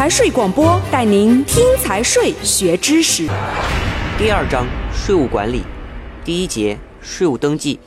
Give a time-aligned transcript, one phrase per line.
[0.00, 3.26] 财税广播带您听财税学知识。
[4.16, 5.62] 第二章税务管理，
[6.24, 7.78] 第一节税务登记，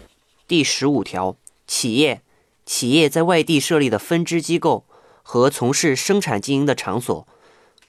[0.48, 2.22] 第十五条，企业
[2.68, 4.86] 企业在外地设立的分支机构
[5.24, 7.28] 和从事生产经营的场所，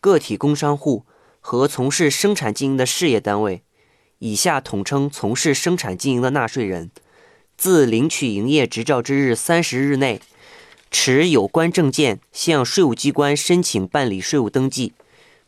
[0.01, 1.05] 个体工商户
[1.41, 3.63] 和从事生产经营的事业单位，
[4.21, 6.91] 以下统称从事生产经营的纳税人，
[7.59, 10.23] 自领取营业执照之日三十日内。
[10.95, 14.93] 持有关证件向税务机关申请办理税务登记，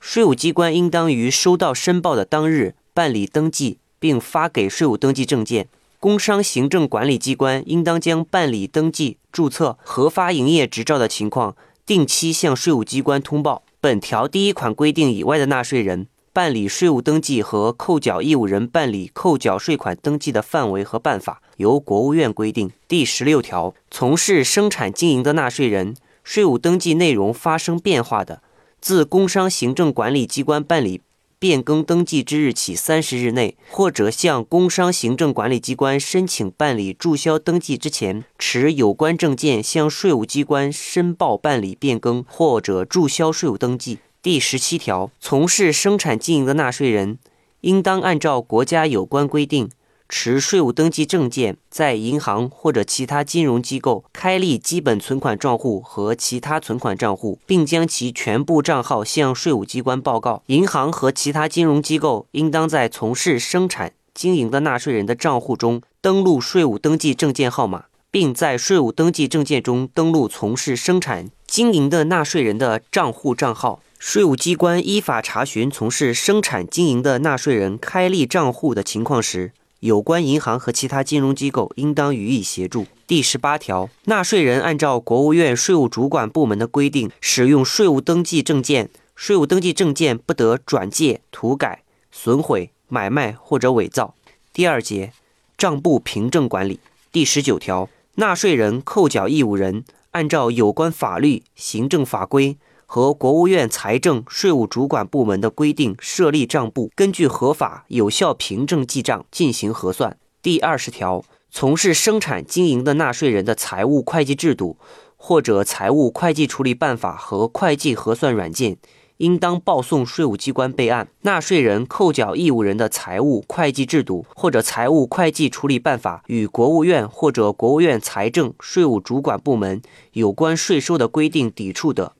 [0.00, 5.68] 税务机关应当于收到申报的当日办理登记，并发给税务登记证件。
[6.00, 11.54] 工商行政管理机关应当将办理登记、注册、核发营业执照的情况
[11.86, 13.62] 定期向税务机关通报。
[13.80, 16.08] 本条第一款规定以外的纳税人。
[16.36, 22.70] 办理税务登记和扣缴义务人办理扣缴税款登记的范围和办法由国务院规定。
[22.86, 28.42] 第十六条，从事生产经营的纳税人，税务登记内容发生变化的，
[28.82, 31.00] 自工商行政管理机关办理
[31.38, 44.00] 变更登记之日起三十日内，或者向工商行政管理机关申请办理注销登记之前，持有关证件向税务机关申报办理变更或者注销税务登记。
[44.26, 47.16] 第十七条，从事生产经营的纳税人，
[47.60, 49.70] 应当按照国家有关规定，
[50.08, 60.42] 持税务登记证件，在银行或者其他金融机构开立基本存款账户和其他存款账户，并将其全部账号向税务机关报告。
[60.46, 73.78] 银行和其他金融机构应当在从事生产经营的纳税人的账户中登录税务登记证件号码，并在税务登记证件中登录从事生产经营的纳税人的账户账号。
[73.98, 82.86] 税务机关依法查询从事生产经营的纳税人开立账户的情况时，有关银行和其他金融机构应当予以协助。
[83.06, 94.14] 第十八条，纳税人按照国务院税务主管部门的规定使用税务登记证件，税务登记证件不得转借、涂改、损毁、买卖或者伪造。
[94.52, 95.12] 第二节，
[95.56, 96.80] 账簿凭证管理。
[97.10, 102.58] 第十九条，纳税人、扣缴义务人按照有关法律、行政法规。
[102.86, 110.16] 和国务院财政、税务主管部门的规定设立账簿，根据合法有效凭证记账进行核算。
[110.40, 114.76] 第二十条，从事生产经营的纳税人的财务会计制度
[115.16, 118.76] 或者财务会计处理办法和会计核算软件，
[119.16, 121.08] 应当报送税务机关备案。
[121.22, 129.82] 纳税人、扣缴义务人的财务会计制度或者财务会计处理办法与国务院或者国务院财政、税务主管部门
[130.12, 132.12] 有关税收的规定抵触的，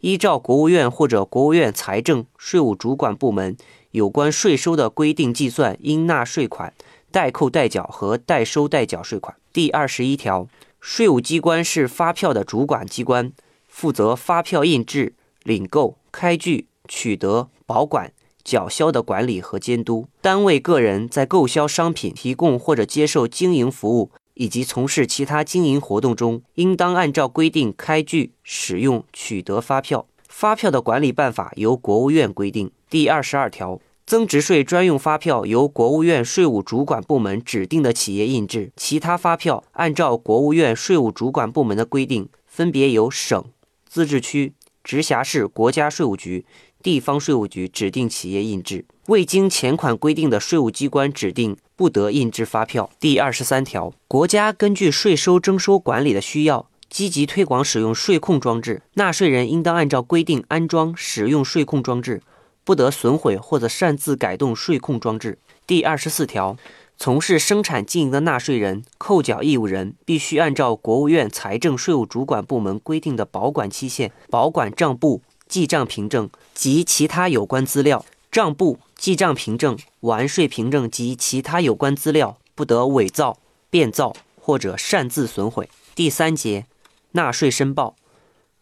[0.00, 3.56] 依照国务院或者国务院财政、税务主管部门
[3.90, 6.72] 有关税收的规定计算应纳税款、
[7.10, 9.36] 代扣代缴和代收代缴税款。
[9.52, 10.48] 第二十一条，
[10.80, 13.32] 税务机关是发票的主管机关，
[13.68, 18.12] 负责发票印制、领购、开具、取得、保管、
[18.42, 20.06] 缴销的管理和监督。
[20.22, 24.10] 单位、个人在购销商品、提供或者接受经营服务。
[24.40, 30.06] 以及从事其他经营活动中，应当按照规定开具、使用、取得发票。
[30.28, 32.70] 发票的管理办法由国务院规定。
[32.88, 43.44] 第二十二条，增值税专用发票由国务院税务主管部门指定的企业印制，其他发票按照国务院税务主管部门的规定，分别由省、
[43.86, 46.46] 自治区、直辖市国家税务局。
[46.82, 52.88] 地方税务局指定企业印制，未经前款规定的税务机关指定不得印制发票。
[52.98, 62.22] 第二十三条，国家根据税收征收管理的需要，积极推广使用税控装置，纳税人应当按照规定安装、使用税控装置，
[62.64, 65.38] 不得损毁或者擅自改动税控装置。
[65.66, 66.56] 第二十四条，
[66.96, 75.22] 从事生产经营的纳税人、扣缴义务人必须按照国务院财政、税务主管部门规定的保管期限保管账簿。
[75.50, 83.36] 记账凭证及其他有关资料，账簿、记账凭证、完税凭证及其他有关资料不得伪造、
[83.68, 85.68] 变造或者擅自损毁。
[85.96, 86.66] 第三节，
[87.12, 87.96] 纳税申报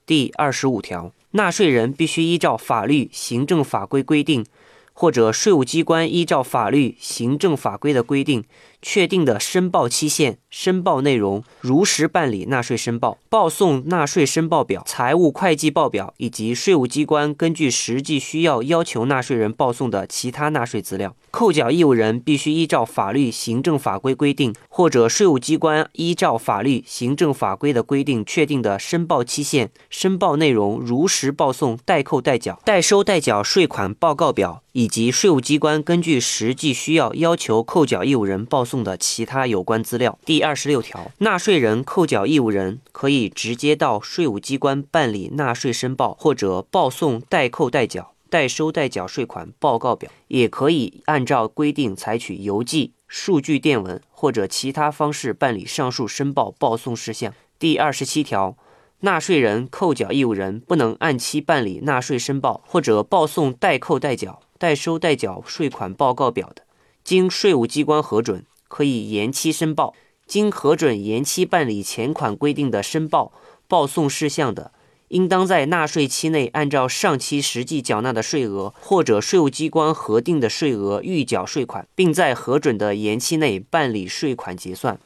[0.06, 4.46] 第二十五条，纳税人必须依照法律、行政法规规定，
[4.94, 8.44] 或者税务机关依照法律、行政法规的规定。
[8.80, 21.16] 确定的申报期限、申报内容，如实办理纳税申报，报送纳税申报表、财务会计报表以及税务机关根据实际需要要求纳税人报送的其他纳税资料。
[21.30, 38.67] 扣缴义务人必须依照法律、行政法规规定，或者税务机关依照法律、行政法规的规定确定的申报期限、申报内容，如实报送代扣代缴、代收代缴税款报告表，以及税务机关根据实际需要要求扣缴义务人报。
[38.68, 40.18] 送的其他有关资料。
[40.26, 57.32] 第二十六条，纳税人、扣缴义务人可以直接到税务机关办理纳税申报，或者报送代扣代缴、代收代缴税款报告表，也可以按照规定采取邮寄、数据电文或者其他方式办理上述申报报送事项。
[57.58, 58.56] 第二十七条。
[59.02, 66.62] 纳税人、扣缴义务人不能按期办理纳税申报或者报送代扣代缴、代收代缴税款报告表的，
[67.04, 69.92] 经税务机关核准，可以延期申报；
[70.26, 73.32] 经核准延期办理前款规定的申报
[73.66, 74.70] 报送事项的，
[75.08, 84.98] 应当在纳税期内按照上期实际缴纳的税额或者税务机关核定的税额预缴税款，并在核准的延期内办理税款结算。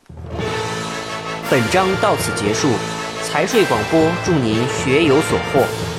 [1.50, 2.68] 本章到此结束。
[3.24, 5.91] 财税广播，祝您学有所获。